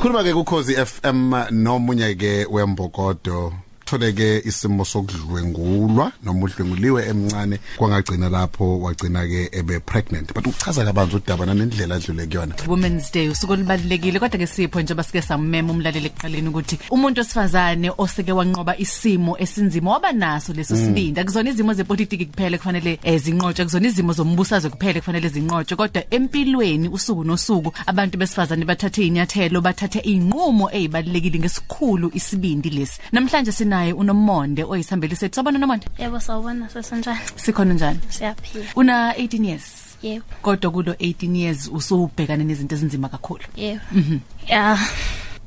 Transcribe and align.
Sikhuluma 0.00 0.24
ke 0.24 0.32
ukhozi 0.32 0.74
FM 0.74 1.34
nomunye 1.50 2.14
ke 2.14 2.46
wembokodo. 2.50 3.52
Tholeke 3.90 4.42
isimo 4.44 4.84
sokudlwengulwa 4.84 6.12
noma 6.24 6.44
udlwenguliwe 6.44 7.08
emncane 7.08 7.58
kwangagcina 7.76 8.28
lapho 8.28 8.80
wagcina 8.80 9.26
ke 9.26 9.48
ebe 9.52 9.80
pregnant. 9.80 10.34
But 10.34 10.46
uchaza 10.46 10.84
kabanzi 10.84 11.16
udaba 11.16 11.46
nendlela 11.46 11.94
adlule 11.94 12.26
kuyona. 12.26 12.54
Women's 12.68 13.12
Day 13.12 13.28
usuku 13.28 13.56
libalekile 13.56 14.18
kodwa 14.18 14.38
ke 14.38 14.46
sipho 14.46 14.80
nje 14.80 14.94
basike 14.94 15.22
samema 15.22 15.72
umlaleli 15.72 16.06
ekuqaleni 16.06 16.48
ukuthi 16.48 16.78
umuntu 16.90 17.20
osifazane 17.20 17.90
oseke 17.98 18.32
wanqoba 18.32 18.76
isimo 18.78 19.36
esinzima 19.38 19.90
waba 19.90 20.12
naso 20.12 20.52
leso 20.52 20.76
sibindi. 20.76 21.20
Akuzona 21.20 21.50
izimo 21.50 21.74
zepolitiki 21.74 22.26
kuphela 22.26 22.58
kufanele 22.58 22.98
ezinqotshwe 23.02 23.62
akuzona 23.62 23.88
izimo 23.88 24.12
zombusazwe 24.12 24.70
kuphela 24.70 25.00
kufanele 25.00 25.28
zinqotshwe 25.28 25.76
kodwa 25.76 26.04
empilweni 26.10 26.88
usuku 26.88 27.24
nosuku 27.24 27.72
abantu 27.86 28.18
besifazane 28.18 28.64
bathathe 28.64 29.06
inyathelo 29.06 29.60
bathathe 29.60 29.98
inqumo 29.98 30.70
ezibalekile 30.72 31.38
ngesikhulu 31.38 32.10
isibindi 32.14 32.70
lesi. 32.70 33.00
Namhlanje 33.12 33.52
sinaye 33.80 33.92
unomonde 33.92 34.64
oyisambeli 34.64 35.16
sethu 35.16 35.34
sabona 35.36 35.58
nomonde 35.58 35.86
Yebo 35.98 36.20
sawubona 36.20 36.68
sesenjani? 36.68 37.18
sikhona 37.36 37.74
njani 37.74 37.98
Siyaphila. 38.08 38.64
una 38.76 39.12
18 39.12 39.44
years 39.44 39.96
Yebo. 40.02 40.24
kodwa 40.42 40.70
kulo 40.70 40.92
18 40.92 41.36
years 41.36 41.70
usubhekana 41.72 42.44
nezinto 42.44 42.74
ezinzima 42.74 43.08
kakhulu 43.08 43.44
Yebo. 43.56 43.80
Mhm. 43.92 44.18
Yeah. 44.48 44.78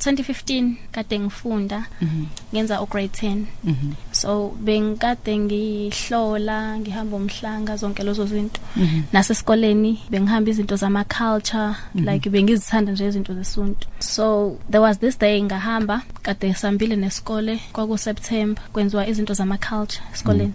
2015 0.06 0.74
kade 0.92 1.20
ngifunda 1.20 1.86
ngenza 2.54 2.82
u 2.82 2.86
grade 2.86 3.08
10 3.08 3.44
so 4.12 4.50
bengikade 4.60 5.38
ngihlola 5.38 6.80
ngihamba 6.80 7.18
umhlanga 7.18 7.78
zonke 7.78 8.04
lezo 8.04 8.26
zinto. 8.26 8.62
Nasesikoleni 9.14 10.00
bengihamba 10.10 10.50
izinto 10.52 10.76
zama 10.76 11.04
culture 11.04 11.76
like 11.96 12.30
bengizithanda 12.30 12.92
nje 12.92 13.08
izinto 13.08 13.34
zesuntu 13.34 13.88
so 14.00 14.58
there 14.70 14.84
was 14.84 15.00
this 15.00 15.20
day 15.20 15.44
ngahamba 15.44 16.02
kade 16.22 16.54
sambile 16.54 16.96
nesikole 16.96 17.60
kwaku 17.74 17.98
September 17.98 18.64
kwenziwa 18.74 19.08
izinto 19.08 19.34
zama 19.34 19.58
culture 19.58 20.04
esikoleni 20.14 20.54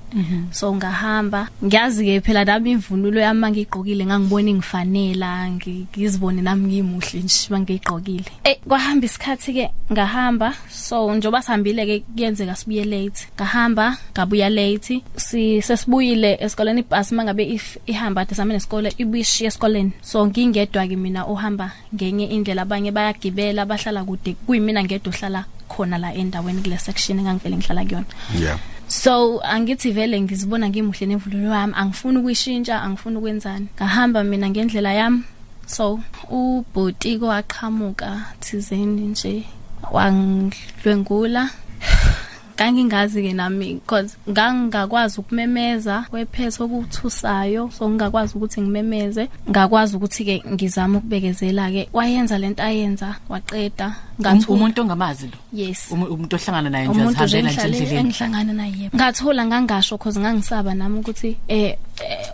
so 0.50 0.74
ngahamba 0.74 1.48
ngiyazi 1.64 2.04
ke 2.04 2.20
phela 2.20 2.44
nami 2.44 2.70
imvunulo 2.70 3.20
yami 3.20 3.50
ngigqokile 3.50 4.06
ngangibona 4.06 4.50
ingifanela 4.50 5.50
ngizibone 5.50 6.42
nami 6.42 6.66
ngimuhle 6.68 7.20
nje 7.20 7.46
mangiyigqokile. 7.50 8.30
Eh 8.44 8.56
kwahamba 8.68 9.06
isikhathi 9.06 9.37
ke 9.46 9.70
ngahamba 9.92 10.54
so 10.70 11.14
njoba 11.14 11.42
sihambile 11.42 11.86
ke 11.86 12.00
kuyenzeka 12.00 12.56
sibuye 12.56 12.84
late. 12.84 13.28
Ngahamba 13.36 13.96
ngabuya 14.12 14.50
late. 14.50 15.02
Si 15.16 15.62
sesibuyile 15.62 16.38
esikoleni 16.40 16.80
ibus 16.80 17.12
mangabe 17.12 17.44
if 17.46 17.78
ihamba 17.86 18.22
ade 18.22 18.34
sami 18.34 18.54
nesikole 18.54 18.92
ibishiya 18.98 19.48
esikoleni. 19.48 19.92
So 20.02 20.26
ngingedwa 20.26 20.86
ke 20.88 20.96
mina 20.96 21.24
ohamba 21.24 21.72
ngenye 21.94 22.26
indlela. 22.26 22.62
Abanye 22.62 22.90
bayagibela 22.90 23.66
bahlala 23.66 24.04
kude 24.04 24.34
kuyimina 24.46 24.84
ngedwa 24.84 25.12
ohlala 25.12 25.44
khona 25.68 25.98
la 25.98 26.12
endaweni 26.14 26.62
kule 26.62 26.78
section 26.78 27.18
engangivele 27.18 27.56
ngihlala 27.56 27.84
kuyona. 27.84 28.06
Yeah. 28.38 28.58
So 28.88 29.40
angithi 29.44 29.92
vele 29.92 30.20
ngizibona 30.20 30.68
ngimuhle 30.68 31.06
nemvunulo 31.06 31.54
yami. 31.54 31.74
Angifuni 31.76 32.18
ukuyishintsha 32.18 32.82
angifuni 32.82 33.16
ukwenzani. 33.16 33.66
Ngahamba 33.76 34.24
mina 34.24 34.50
ngendlela 34.50 34.92
yami. 34.92 35.22
So 35.68 36.00
ubhoti 36.30 37.18
kwaqhamuka 37.20 38.24
thizeni 38.40 39.12
nje 39.12 39.44
wangidlwengula 39.92 41.50
kangingazi 42.58 43.22
ke 43.22 43.32
nami 43.32 43.74
because 43.74 44.16
ngangakwazi 44.28 45.20
ukumemeza 45.20 46.04
kwephetho 46.10 46.64
okuthusayo 46.64 47.70
so 47.70 47.86
ngingakwazi 47.88 48.34
ukuthi 48.34 48.60
ngimemeze. 48.60 49.28
Ngakwazi 49.50 49.96
ukuthi 49.96 50.24
ke 50.24 50.42
ngizama 50.52 50.98
ukubekezela 50.98 51.70
ke 51.70 51.88
wayenza 51.92 52.38
lento 52.38 52.62
ayenza 52.62 53.14
waqeda. 53.28 53.94
Um- 54.18 54.44
umuntu 54.48 54.82
ongamazi 54.82 55.26
lo? 55.30 55.38
Yes. 55.52 55.86
Umu- 55.90 56.06
umuntu 56.10 56.36
ohlangana 56.36 56.70
naye 56.70 56.88
nje 56.88 57.00
azihambela 57.00 57.50
nje 57.50 57.60
endleleni. 57.62 57.96
engihlangana 58.00 58.52
naye 58.52 58.72
yebo 58.78 58.96
ngathola 58.96 59.46
ngangasho 59.46 59.98
cause 59.98 60.18
ngangisaba 60.20 60.74
nami 60.74 60.98
ukuthi 60.98 61.36
eh, 61.48 61.78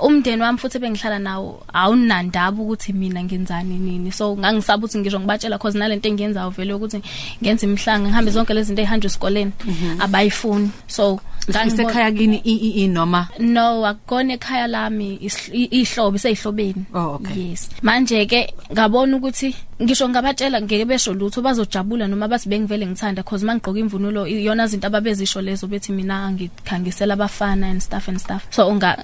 umndeni 0.00 0.42
wami 0.42 0.58
futhi 0.58 0.78
bengihlala 0.78 1.18
nawo 1.18 1.62
awunandaba 1.72 2.62
ukuthi 2.62 2.92
mina 2.92 3.22
ngenzani 3.24 3.78
nini. 3.78 4.12
So 4.12 4.36
ngangisaba 4.36 4.84
ukuthi 4.86 4.98
ngisho 4.98 5.20
ngibatshela 5.20 5.58
cause 5.58 5.78
nalento 5.78 6.08
engiyenzayo 6.08 6.50
vele 6.50 6.74
ukuthi 6.74 7.02
ngenza 7.42 7.66
imhlanga 7.66 8.08
ngihambe 8.08 8.30
zonke 8.30 8.54
lezi 8.54 8.66
zinto 8.66 8.82
ezihanjwe 8.82 9.06
esikoleni 9.08 9.52
abayifuni. 10.00 10.70
So 10.86 11.20
ngangibona- 11.48 11.66
isekhaya 11.66 12.12
kini 12.12 12.36
i- 12.44 12.60
i- 12.68 12.84
i- 12.84 12.88
noma? 12.88 13.28
No 13.38 13.84
akukona 13.86 14.32
ekhaya 14.34 14.66
lami 14.66 15.18
is- 15.20 15.50
i- 15.52 15.68
ihlobo 15.80 16.18
seyihlobeni 16.18 16.84
Oh, 16.94 17.20
okay. 17.20 17.50
yes. 17.50 17.68
Manje 17.82 18.26
ke 18.26 18.54
ngabona 18.72 19.16
ukuthi 19.16 19.54
ngisho 19.82 20.08
ngabatshela 20.08 20.62
ngeke 20.62 20.84
besho 20.84 21.12
lutho 21.12 21.42
bazojabula 21.42 22.06
noma 22.08 22.28
bathi 22.28 22.48
bengivele 22.48 22.86
ngithanda 22.86 23.22
cause 23.22 23.44
mangigqoka 23.44 23.78
imvunulo 23.78 24.26
iyona 24.26 24.64
izinto 24.64 24.86
ababezisho 24.86 25.42
lezo 25.42 25.66
bethi 25.66 25.92
mina 25.92 26.30
ngikhangisela 26.32 27.14
abafana 27.14 27.66
and 27.68 27.82
stuff 27.82 28.08
and 28.08 28.18
stuff. 28.18 28.46
So 28.50 28.72
nga 28.74 28.96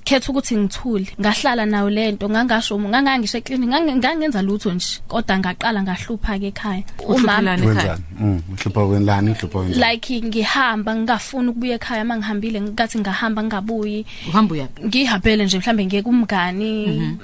ngakhetha 0.00 0.32
ukuthi 0.32 0.56
ngithule 0.56 1.06
ngahlala 1.20 1.66
nayo 1.66 1.90
lento 1.90 2.28
ngangasho 2.28 2.78
ngangangisho 2.78 3.38
eclinic 3.38 3.68
ngange- 3.70 3.96
ngangenza 3.96 4.42
lutho 4.42 4.72
nje 4.74 5.00
kodwa 5.08 5.38
ngaqala 5.38 5.82
ngahlupha 5.82 6.38
ke 6.38 6.46
ekhaya 6.50 6.82
Uhluphelani 7.08 7.62
ekhaya? 7.66 7.98
wenzani 7.98 8.02
mm 8.20 8.40
uhlupha 8.54 8.86
kwenlani 8.86 9.30
uhlupha 9.30 9.58
wenzani 9.58 9.92
like 9.92 10.20
ngihamba 10.22 10.96
ngingafuni 10.96 11.48
ukubuya 11.48 11.74
ekhaya 11.74 12.04
mangihambile 12.04 12.60
ngathi 12.60 12.98
ngahamba 12.98 13.42
ngingabuyi 13.42 14.06
uhamba 14.28 14.52
uyaphi 14.54 14.82
ngihambele 14.86 15.44
nje 15.44 15.58
mhlambe 15.58 15.84
ngeke 15.86 16.08
umngani 16.08 16.70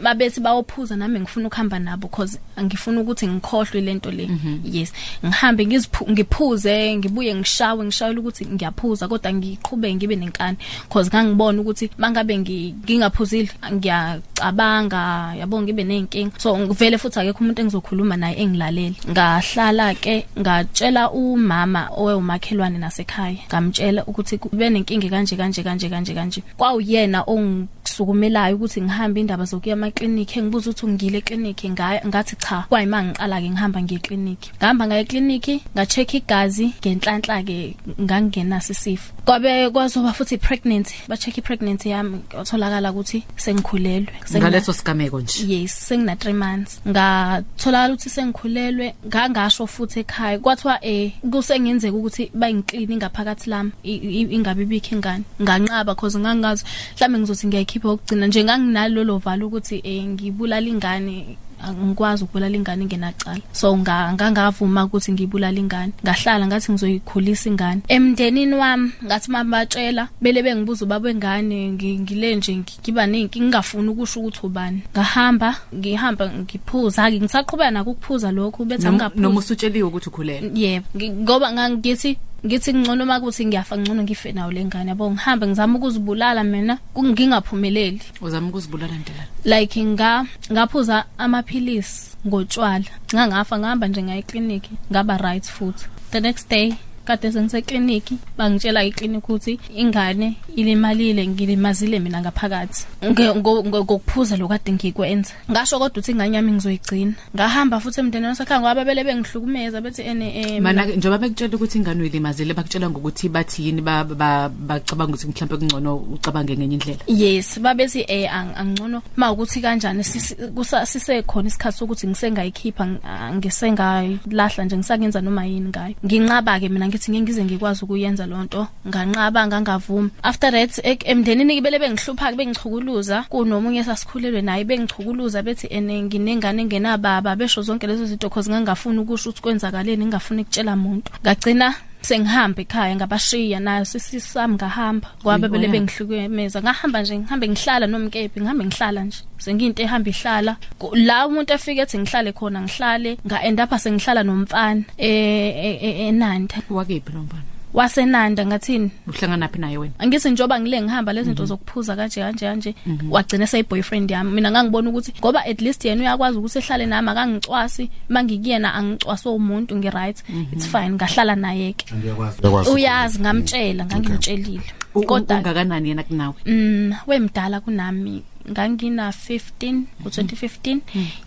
babethi 0.03 0.41
bawophuza 0.41 0.97
nami 0.97 1.21
ngifuna 1.21 1.47
ukuhamba 1.49 1.79
nabo 1.79 2.07
because 2.09 2.39
ngifuna 2.63 3.01
ukuthi 3.01 3.27
ngikhohlwe 3.29 3.81
lento 3.81 4.11
le. 4.11 4.31
Yes. 4.65 4.93
Ngihambe 5.25 5.65
ngiziphu- 5.67 6.11
ngiphuze 6.11 6.97
ngibuye 6.97 7.35
ngishawe 7.35 7.85
ngishayela 7.85 8.21
ukuthi 8.21 8.47
ngiyaphuza 8.47 9.09
kodwa 9.09 9.33
ngiqhubeke 9.33 9.95
ngibe 9.95 10.17
nenkani. 10.17 10.57
Because 10.89 11.11
ngangibona 11.11 11.61
ukuthi 11.61 11.91
mangabe 11.99 12.39
ngi- 12.39 12.66
ngingaphuzile 12.73 13.51
ngiyacabanga 13.73 15.35
yabo 15.39 15.63
ngibe 15.63 15.85
nenkinga 15.85 16.39
so 16.39 16.59
ngivele 16.59 16.99
futhi 16.99 17.21
akekho 17.21 17.41
umuntu 17.41 17.61
engizokhuluma 17.63 18.17
naye 18.17 18.37
engilaleli 18.43 18.97
ngahlala 19.11 19.95
ke 19.95 20.27
ngatshela 20.39 21.11
umama 21.11 21.89
owumakhelwane 21.97 22.79
nasekhaya. 22.79 23.39
Ngamtshela 23.49 24.05
ukuthi 24.07 24.39
kube 24.39 24.71
nenkinga 24.71 25.09
kanje 25.09 25.37
kanje 25.37 25.63
kanje 25.63 25.89
kanje 25.89 26.15
kanje. 26.15 26.43
Kwawuyena 26.57 27.25
ongisukumelayo 27.27 28.57
ukuthi 28.57 28.83
ngihambe 28.83 29.21
indaba 29.21 29.45
zokuya 29.45 29.77
emaklinikhi 29.77 30.39
engibuza 30.39 30.71
ukuthi 30.71 30.87
ngile 30.87 31.19
eklinikhi? 31.19 31.71
Ngaya 31.71 32.01
ngathi 32.07 32.37
cha 32.37 32.65
kwayima 32.69 33.03
ngiqala 33.05 33.41
ke 33.41 33.49
ngihamba 33.51 33.83
ngiye 33.83 33.99
eklinikhi. 34.01 34.49
Ngihamba 34.57 34.87
ngaye 34.87 35.03
eklinikhi 35.03 35.55
nga-check 35.75 36.15
igazi 36.15 36.67
ngenhlanhla 36.81 37.43
ke 37.43 37.77
ngangingenaso 38.01 38.73
isifo 38.73 39.16
kwabe 39.27 39.71
kwazoba 39.71 40.13
futhi 40.13 40.39
pregnancy. 40.39 40.95
Ba-check 41.09 41.39
i-pregnancy 41.39 41.89
yami 41.91 42.19
kwatholakala 42.31 42.93
ukuthi 42.93 43.25
sengikhulelwe. 43.37 44.13
Sengina- 44.25 44.41
ngaleso 44.41 44.73
sigameko 44.73 45.21
nje? 45.21 45.45
Yes 45.47 45.73
sengina 45.89 46.15
3 46.15 46.33
months. 46.33 46.81
Ngatholakala 46.89 47.95
ukuthi 47.95 48.11
sengikhulelwe 48.11 48.95
ngangasho 49.07 49.67
futhi 49.67 50.01
ekhaya. 50.01 50.39
Kwathiwa 50.39 50.79
eh 50.85 51.13
kusengenzeka 51.31 51.97
ukuthi 51.97 52.31
bayingiklini 52.35 52.97
ngaphakathi 52.97 53.51
lami 53.51 53.73
i- 53.85 54.01
i- 54.21 54.31
ingabe 54.35 54.63
ibikho 54.63 54.95
ingane. 54.95 55.25
Nganqaba 55.43 55.95
cause 55.95 56.19
ngangazi 56.19 56.65
mhlambe 56.97 57.19
ngizothi 57.19 57.47
ngiyayikhipha 57.47 57.89
okugcina 57.89 58.27
nje 58.27 58.45
nganginalo 58.45 59.05
lo 59.05 59.19
valo 59.19 59.47
ukuthi 59.49 59.81
eh 59.85 60.05
ngibulala 60.07 60.69
ingane 60.69 61.37
ngikwazi 61.65 62.25
ukubulala 62.25 62.57
ingane 62.57 62.85
ngenacala. 62.85 63.41
So 63.53 63.77
nga- 63.77 64.13
ngangavuma 64.13 64.85
ukuthi 64.85 65.13
ngibulala 65.13 65.59
ingane. 65.59 65.93
Ngahlala 66.05 66.47
ngathi 66.47 66.73
ngizoyikhulisa 66.73 67.49
ingane. 67.51 67.81
Emndenini 67.89 68.55
wami 68.55 68.93
ngathi 69.05 69.31
mabatshela 69.31 70.09
bele 70.21 70.43
bengibuza 70.43 70.85
ubaba 70.85 71.09
wengane 71.09 71.73
ngi- 71.73 71.99
ngile 72.01 72.37
nje 72.37 72.57
ngiba 72.57 73.07
nenki 73.07 73.41
ngingafuni 73.41 73.89
ukusho 73.89 74.21
ukuthi 74.21 74.41
ubani. 74.47 74.83
Ngahamba 74.93 75.57
ngihamba 75.75 76.25
ngiphuza. 76.33 77.11
Ke 77.11 77.21
ngisaqhubeka 77.21 77.71
nako 77.71 77.91
ukuphuza 77.91 78.33
lokho 78.33 78.65
bethi 78.65 78.85
Noma- 78.85 78.99
noma 78.99 79.09
angingaphuza 79.09 79.39
usutsheliwe 79.39 79.89
ukuthi 79.89 80.09
ukhulelwe. 80.09 80.51
Yebo 80.55 80.87
ngi- 80.97 81.11
ngoba 81.23 81.53
ngangithi 81.53 82.19
ngithi 82.47 82.75
ngcono 82.75 83.05
makuthi 83.07 83.47
ngiyafa 83.47 83.79
ngcono 83.79 84.03
ngife 84.03 84.33
nawo 84.33 84.51
lengane 84.53 84.89
yabo 84.91 85.11
ngihambe 85.11 85.47
ngizama 85.47 85.79
ukuzibulala 85.79 86.45
mina 86.45 86.79
kung- 86.95 87.11
ngingaphumeleli 87.13 88.01
uzama 88.23 88.49
ukuzibulala 88.49 88.95
ndlela 88.99 89.25
like 89.45 89.85
nga 89.85 90.27
ngaphuza 90.53 91.05
amaphilisi 91.19 92.17
ngotshwala. 92.27 92.85
Ngangafa 93.15 93.59
ngahamba 93.59 93.87
nje 93.89 94.03
ngaya 94.03 94.19
ekliniki 94.19 94.71
ngaba 94.91 95.17
right 95.19 95.45
futhi. 95.45 95.87
The 96.11 96.21
next 96.21 96.49
day 96.51 96.75
kade 97.07 97.33
sengisekliniki 97.33 98.19
bangitshela 98.37 98.85
ikliniki 98.85 99.19
ukuthi 99.25 99.59
ingane 99.77 100.37
ilimalile 100.57 101.27
ngilimazile 101.27 101.99
mina 101.99 102.21
ngaphakathi. 102.21 102.85
Nge- 103.05 103.35
ngo- 103.41 103.63
ngo- 103.65 103.85
ngokuphuza 103.85 104.37
lo 104.37 104.49
kade 104.49 104.73
ngikwenza. 104.73 105.33
Ngasho 105.51 105.79
kodwa 105.79 105.89
ukuthi 105.89 106.13
ingane 106.13 106.37
yami 106.37 106.53
ngizoyigcina. 106.53 107.13
Ngahamba 107.35 107.81
futhi 107.81 108.01
emndenini 108.01 108.29
wasekhaya 108.29 108.61
ngoba 108.61 108.85
bele 108.85 109.05
bengihlukumeza 109.05 109.81
bethi 109.81 110.03
ene 110.03 110.27
eh, 110.41 110.61
mana 110.63 110.87
ke 110.87 110.97
njengoba 110.97 111.19
bekutshela 111.19 111.55
ukuthi 111.57 111.79
ingane 111.79 112.01
uyilimazile 112.03 112.55
bakutshela 112.55 112.91
ngokuthi 112.91 113.29
bathi 113.29 113.67
yini 113.67 113.81
ba- 113.83 114.05
ba- 114.05 114.49
bacabanga 114.49 115.15
ukuthi 115.15 115.27
mhlawumbe 115.29 115.57
kungcono 115.57 115.97
ucabange 115.97 116.57
ngenye 116.57 116.75
indlela. 116.77 116.99
Yes 117.07 117.59
babethi 117.61 118.05
eh 118.09 118.27
ang- 118.33 118.55
angcono. 118.57 119.03
Mawukuthi 119.17 119.61
kanjani 119.61 120.03
sisi- 120.05 120.35
kusa- 120.55 120.87
sisekhona 120.87 121.49
isikhathi 121.49 121.79
sokuthi 121.79 122.07
ngisengayikhipha 122.09 122.85
ng- 122.85 123.01
ah, 123.05 123.31
ngisengayilahla 123.35 124.65
nje 124.65 124.77
ngisangenza 124.77 125.21
noma 125.21 125.45
yini 125.47 125.69
ngayo. 125.69 125.95
Nginqaba 126.05 126.61
ke 126.61 126.69
mina 126.69 126.87
ngithi 126.97 127.11
ngeke 127.13 127.23
ngize 127.23 127.45
ngikwazi 127.45 127.85
ukuyenza 127.85 128.27
lonto 128.27 128.67
nganqaba 128.89 129.47
ngangavuma 129.47 130.11
after 130.23 130.51
that 130.51 130.79
ek- 130.85 131.05
emndenini 131.05 131.61
bele 131.61 131.79
bengihlupha 131.79 132.33
bengichukuluza. 132.33 133.25
Kunomunye 133.29 133.85
sasikhulelwe 133.85 134.43
naye 134.43 134.65
bengichukuluza 134.65 135.43
bethi 135.43 135.67
ene 135.71 136.03
nginengane 136.03 136.63
engenababa 136.63 137.37
besho 137.37 137.63
zonke 137.63 137.87
lezo 137.87 138.07
zinto 138.07 138.31
cause 138.31 138.51
ngangafuni 138.51 138.99
ukusho 138.99 139.31
ukuthi 139.31 139.43
kwenzakaleni 139.43 140.07
ngingafuni 140.07 140.43
ukutshela 140.43 140.73
umuntu 140.73 141.11
ngagcina 141.23 141.75
sengihamba 142.03 142.61
ekhaya 142.63 142.95
ngabashiya 142.97 143.61
nayo 143.61 143.85
sisisami 143.85 144.55
ngahamba 144.55 145.09
ngoba 145.23 145.49
bele 145.49 145.67
Uyibona? 145.67 145.73
bengihlukumeza. 145.73 146.63
Ngahamba 146.63 147.03
nje 147.03 147.15
ngihambe 147.19 147.47
ngihlala 147.49 147.87
nomkephi 147.87 148.41
ngihambe 148.41 148.65
ngihlala 148.65 149.01
nje. 149.05 149.21
Sengiyinto 149.39 149.83
ehamba 149.83 150.11
ihlala. 150.11 150.53
Ku- 150.79 150.95
la 150.95 151.27
umuntu 151.27 151.53
afike 151.55 151.81
ethi 151.83 151.99
ngihlale 151.99 152.33
khona 152.33 152.61
ngihlale 152.63 153.19
nga 153.27 153.37
end 153.43 153.61
up 153.61 153.71
sengihlala 153.79 154.23
nomfana 154.23 154.83
eh 154.99 155.51
e- 155.69 155.79
e- 155.89 155.99
eNanda 156.09 156.57
wakephi 156.71 157.13
lo 157.15 157.21
mbona 157.27 157.43
wasenanda 157.77 158.47
ngathini? 158.47 158.91
Uhlangana 159.09 159.49
phi 159.49 159.59
naye 159.61 159.79
wena? 159.79 159.93
Angithi 159.99 160.31
njoba 160.31 160.61
ngile 160.61 160.83
ngihamba 160.83 161.13
lezi 161.13 161.27
zinto 161.29 161.45
zokuphuza 161.45 161.97
kanje 161.97 162.21
kanje 162.21 162.47
kanje 162.47 162.75
wagcina 163.11 163.47
sey 163.47 163.63
boyfriend 163.63 164.11
yami. 164.11 164.31
Mina 164.33 164.51
ngangibona 164.51 164.91
ukuthi 164.91 165.13
ngoba 165.21 165.45
at 165.45 165.61
least 165.61 165.85
yena 165.85 166.01
uyakwazi 166.03 166.39
ukuthi 166.39 166.59
ehlale 166.59 166.87
nami 166.87 167.09
akangicwasi. 167.11 167.91
Mangikuyena 168.09 168.75
angicwaswa 168.75 169.33
umuntu 169.33 169.77
ngi 169.77 169.91
right 169.91 170.19
it's 170.53 170.67
fine 170.67 170.91
ngahlala 170.97 171.37
naye 171.37 171.73
ke 171.73 171.85
Uyakwazi 171.95 172.71
uyazi 172.71 173.19
ngamtshela 173.21 173.85
ngangimtshelile 173.87 174.63
U- 174.95 175.01
u- 175.01 175.07
kodwa 175.07 175.37
ungakanani 175.39 175.89
yena 175.89 176.03
kunawe? 176.03 176.35
mm 176.47 176.93
wemdala 177.07 177.61
kunami. 177.61 178.23
Ngangina 178.51 179.11
15 179.11 179.83
ku2015 180.05 180.79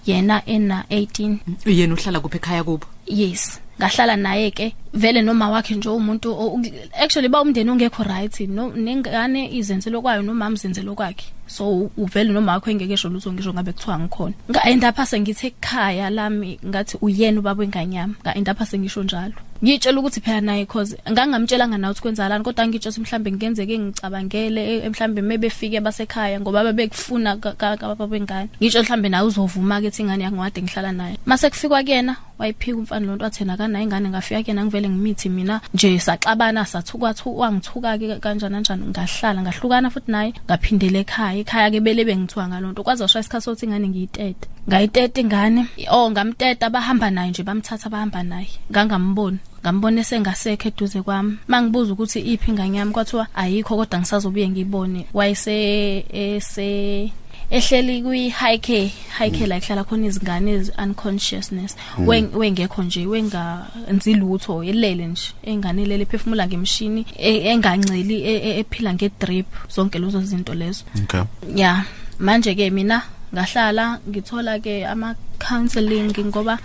yena 0.06 0.42
ena 0.46 0.84
18 0.90 1.38
yena 1.66 1.94
uhlala 1.94 2.20
kuphi 2.20 2.38
ekhaya 2.38 2.64
kubo? 2.64 2.88
Yes. 3.06 3.60
Ngahlala 3.80 4.16
naye 4.18 4.52
ke 4.52 4.74
vele 4.94 5.22
noma 5.22 5.50
wakhe 5.50 5.76
nje 5.76 5.90
umuntu 5.90 6.30
o- 6.32 6.62
actually 7.00 7.28
ba 7.30 7.42
umndeni 7.42 7.72
ungekho 7.72 8.04
right 8.04 8.40
no 8.50 8.72
nengane 8.76 9.48
izenzelo 9.56 10.02
kwayo 10.02 10.22
noma 10.22 10.50
mzenzelo 10.50 10.96
kwakhe. 10.96 11.26
So 11.50 11.90
uvele 11.98 12.32
noma 12.34 12.54
wakho 12.54 12.70
engeke 12.72 12.94
esho 12.94 13.10
lutho 13.10 13.34
ngisho 13.34 13.54
ngabe 13.54 13.72
kuthiwa 13.74 14.00
ngikhona 14.00 14.34
nga 14.50 14.62
end 14.70 14.84
up 14.86 14.96
sengithe 15.06 15.48
ekhaya 15.48 16.10
lami 16.10 16.60
ngathi 16.66 16.98
uyena 17.02 17.40
ubaba 17.40 17.60
wenganyama. 17.62 18.14
Nga 18.24 18.36
end 18.38 18.50
up 18.50 18.60
sengisho 18.64 19.04
njalo. 19.04 19.34
Ngitshela 19.64 20.00
ukuthi 20.00 20.22
phela 20.22 20.42
naye 20.42 20.66
cause 20.66 20.96
ngangamtshelanga 21.12 21.78
nawe 21.78 21.92
ukuthi 21.92 22.02
kwenzakalani 22.02 22.44
kodwa 22.44 22.68
ngitsho 22.68 22.90
ukuthi 22.90 23.02
mhlambe 23.02 23.32
ngenzeke 23.32 23.76
ngicabangele 23.80 24.62
eh, 24.86 24.90
mhlambe 24.92 25.22
mebefike 25.22 25.80
basekhaya 25.82 26.40
ngoba 26.40 26.64
babekufuna 26.64 27.36
ka- 27.38 27.52
ka- 27.60 27.78
kababa 27.78 28.06
wengane. 28.06 28.50
Ngitsho 28.62 28.84
mhlambe 28.84 29.10
nawe 29.10 29.28
uzovuma 29.28 29.82
ke 29.82 29.92
ingane 30.00 30.24
yangiwade 30.24 30.62
ngihlala 30.62 30.92
naye. 30.92 31.18
Mase 31.26 31.50
kufikwa 31.50 31.84
kuyena 31.84 32.16
wayiphika 32.40 32.78
umfana 32.78 33.06
lonto 33.06 33.24
wathena 33.26 33.58
kana 33.58 33.82
ingane 33.82 34.10
ngafika 34.10 34.44
kuyena 34.44 34.64
ngivele 34.66 34.90
ngimithi 34.90 35.30
mina 35.30 35.60
nje 35.74 36.00
saxabana 36.00 36.64
sathuka 36.66 37.14
wangithuka 37.26 37.98
ke 38.00 38.16
kanjani 38.20 38.56
kanjani. 38.64 38.86
Ngahlala 38.96 39.42
ngahlukana 39.44 39.90
futhi 39.92 40.12
naye 40.12 40.34
ngaphindela 40.48 41.00
ekhaya. 41.04 41.39
Ekhaya 41.42 41.72
ke 41.72 41.80
bele 41.80 42.06
bengithiwa 42.06 42.48
ngalonto 42.48 42.84
kwaze 42.84 43.04
washaya 43.04 43.22
isikhathi 43.22 43.46
sokuthi 43.46 43.66
ingane 43.66 43.88
ngiyitete. 43.88 44.46
Ngayitete 44.68 45.22
ingane? 45.22 45.68
Oh 45.92 46.12
ngamteta 46.12 46.70
bahamba 46.70 47.10
naye 47.12 47.30
nje 47.30 47.44
bamthatha 47.44 47.90
bahamba 47.90 48.24
naye. 48.24 48.50
Ngangamboni 48.72 49.40
ngambona 49.62 50.04
sengasekho 50.04 50.68
eduze 50.68 51.02
kwami. 51.02 51.38
Mangibuza 51.48 51.94
ukuthi 51.94 52.20
iphi 52.20 52.52
ingane 52.52 52.78
yami 52.78 52.92
kwathiwa 52.92 53.28
ayikho 53.36 53.76
kodwa 53.76 54.00
ngisazobuye 54.00 54.50
ngibone. 54.50 55.06
Wayese 55.14 56.06
ese 56.14 57.12
ehleli 57.50 58.02
kwi 58.04 58.30
high 58.30 58.58
care. 58.58 58.92
Care 59.20 59.48
la 59.48 59.58
ihlala 59.58 59.84
khona 59.84 60.08
izingane 60.08 60.52
ezi 60.52 60.72
unconsciousness. 60.84 61.76
Wen- 62.08 62.32
wengekho 62.36 62.84
nje 62.84 63.06
wenganzi 63.06 64.14
lutho 64.14 64.64
elele 64.64 65.08
nje. 65.08 65.34
Engane 65.44 65.86
lele 65.86 66.06
phefumula 66.06 66.48
ngemshini 66.48 67.06
e- 67.18 67.52
enganceli 67.52 68.16
e- 68.24 68.42
e- 68.50 68.60
ephila 68.60 68.94
ngedrip 68.94 69.48
zonke 69.70 70.00
lezo 70.00 70.22
zinto 70.22 70.54
lezo. 70.54 70.84
Okay. 71.04 71.24
ya 71.56 71.84
manje 72.20 72.56
ke 72.56 72.70
mina 72.70 73.02
ngahlala 73.34 74.00
ngithola 74.10 74.60
ke 74.60 74.86
ama 74.86 75.16
counseling 75.40 76.12
ngoba 76.26 76.58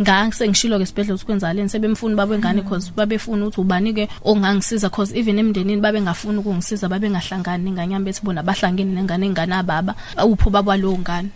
ngasengishilo 0.00 0.78
ke 0.78 0.86
sibhedlela 0.86 1.14
ukuthi 1.14 1.26
kwenzakaleni 1.26 1.68
sebemfuna 1.68 2.16
babengane 2.16 2.62
cause 2.62 2.90
babefuna 2.96 3.46
ukuthi 3.46 3.60
ubani 3.60 3.94
ke 3.94 4.08
ongangisiza 4.24 4.90
cause 4.90 5.14
even 5.16 5.38
emndenini 5.38 5.80
babengafuna 5.80 6.40
ukungisiza 6.40 6.88
babengahlangani 6.88 7.70
nganyamba 7.70 8.04
bethi 8.10 8.20
bona 8.24 8.42
bahlangene 8.42 8.92
nengane 8.92 9.26
engane 9.26 9.54
ababa 9.54 9.94
upho 10.26 10.50
baba 10.50 10.76
lo 10.76 10.98
ngane 10.98 11.30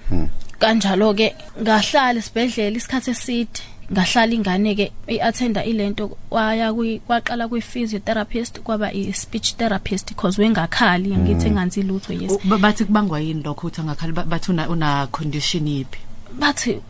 kanjalo 0.62 1.14
ke 1.19 1.29
ngahlala 1.62 2.19
esibhedlela 2.23 2.76
isikhathi 2.79 3.11
eside 3.11 3.56
ngahlala 3.93 4.32
ingane 4.38 4.73
ke 4.79 4.87
iattenda 5.14 5.64
ilento 5.64 6.05
waya 6.31 6.73
kwi 6.76 6.99
kwaqala 7.06 7.49
kwi 7.50 7.61
physiotherapist 7.61 8.61
kwaba 8.64 8.88
i 8.94 9.12
speech 9.12 9.55
therapist 9.61 10.09
because 10.09 10.38
wengakhali 10.43 11.11
ngithi 11.17 11.47
enganzi 11.49 11.82
lutho 11.82 12.12
yes. 12.12 12.32
U- 12.32 12.41
ba- 12.49 12.59
bathi 12.59 12.85
kubangwa 12.85 13.20
yini 13.20 13.43
lokho 13.43 13.67
ukuthi 13.67 13.81
angakhali? 13.81 14.12
Ba- 14.12 14.25
bathi 14.25 14.50
una, 14.50 14.69
una 14.69 15.06
condition 15.06 15.67
yipi 15.69 15.99
bathi 16.38 16.81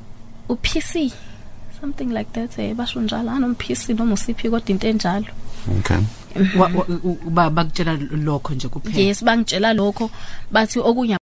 u 0.49 0.55
PC 0.57 1.13
something 1.81 2.11
like 2.15 2.31
that 2.33 2.59
eh 2.59 2.75
basho 2.75 3.01
njalo 3.01 3.31
anom 3.31 3.55
PC 3.55 3.89
noma 3.99 4.15
usiphi 4.15 4.51
kodwa 4.51 4.69
into 4.71 4.87
enjalo. 4.89 5.27
Okay. 5.79 5.97
Wa- 6.59 6.71
wa- 6.75 6.87
u- 6.89 7.01
u- 7.25 7.31
ba- 7.31 7.51
bakutshela 7.51 7.97
lokho 8.11 8.55
nje 8.55 8.69
kuphela? 8.69 8.99
Yes 8.99 9.25
bangitshela 9.25 9.73
lokho. 9.75 10.11
Bathi 10.51 10.79
okunye 10.79 11.17